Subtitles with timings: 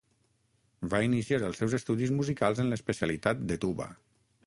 [0.93, 3.93] Va iniciar els seus estudis musicals en l'especialitat de tuba.